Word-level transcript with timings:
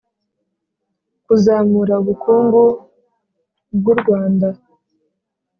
kuzamura 1.25 1.93
ubukungu 2.01 2.63
bw'u 3.77 3.95
rwanda. 4.01 4.49